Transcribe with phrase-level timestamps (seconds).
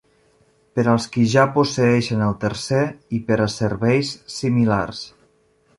[0.77, 2.81] Per als qui ja posseeixen el tercer
[3.19, 5.07] i per a serveis similars.